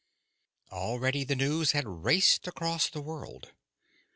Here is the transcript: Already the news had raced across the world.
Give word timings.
Already 0.71 1.23
the 1.23 1.35
news 1.35 1.73
had 1.73 1.85
raced 1.87 2.47
across 2.47 2.89
the 2.89 3.01
world. 3.03 3.51